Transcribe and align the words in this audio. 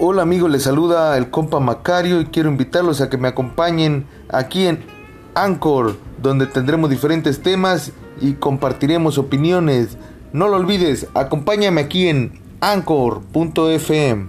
Hola 0.00 0.22
amigos, 0.22 0.48
les 0.48 0.62
saluda 0.62 1.18
el 1.18 1.28
compa 1.28 1.58
Macario 1.58 2.20
y 2.20 2.26
quiero 2.26 2.48
invitarlos 2.48 3.00
a 3.00 3.10
que 3.10 3.18
me 3.18 3.26
acompañen 3.26 4.06
aquí 4.28 4.68
en 4.68 4.84
Anchor, 5.34 5.96
donde 6.22 6.46
tendremos 6.46 6.88
diferentes 6.88 7.42
temas 7.42 7.90
y 8.20 8.34
compartiremos 8.34 9.18
opiniones. 9.18 9.96
No 10.32 10.46
lo 10.46 10.54
olvides, 10.54 11.08
acompáñame 11.14 11.80
aquí 11.80 12.06
en 12.06 12.40
anchor.fm. 12.60 14.28